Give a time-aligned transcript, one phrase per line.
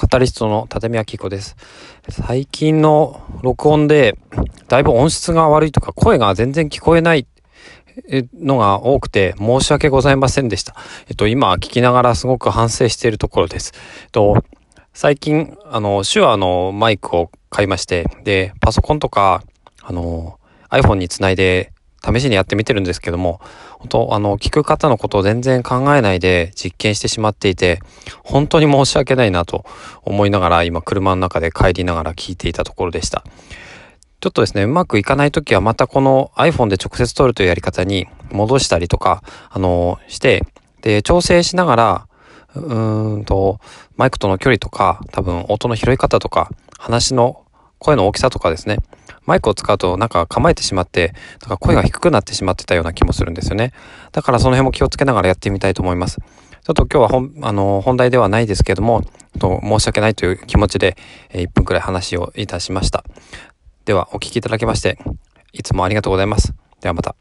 [0.00, 1.58] カタリストの立見明子です。
[2.08, 4.16] 最近の録音で、
[4.66, 7.26] だいぶ音質が悪いとか、声が全然聞こえない
[8.32, 10.74] のが多くて、申し訳ございませんでした。
[11.08, 13.74] えっと、今聞きながらすごく反省しているところです。
[14.04, 14.42] えっと、
[14.94, 19.42] 最近、あの、手話のマイクを買いまして、で、パソコンとか、
[19.82, 20.38] あの、
[20.70, 23.40] iPhone につないで試しにやってみてるんですけども、
[23.78, 27.80] 本当あの、聞く方のことを全然考えないで実験してしまっていて、
[28.24, 29.64] 本当に申し訳ないなと
[30.02, 33.24] 思いながら、今車の中で帰りながら聞いていたところでした。
[34.20, 40.44] ちょっとですね、うまくいかないときはまたこの iPhone で直接撮るというやり方に戻したりとか、あの、して、
[40.82, 42.06] で、調整しながら、
[42.54, 43.60] うーんと、
[43.96, 47.44] マイクとの距離とか、多分音の拾い方とか、話の
[47.80, 48.78] 声の大きさとかですね、
[49.26, 53.72] マイクを使うとなんか構えてしまって、だから声が低くなってしまってたような気もするんですよね。
[54.12, 56.18] だからその辺も気をつけながらやってみたいと思います。
[56.18, 59.02] ちょっと今日は本、あの、本題ではないですけども、
[59.38, 60.96] と申し訳ないという気持ちで、
[61.32, 63.02] 1分くらい話をいたしました。
[63.86, 64.98] では、お聴きいただきまして、
[65.52, 66.52] いつもありがとうございます。
[66.80, 67.14] ではまた。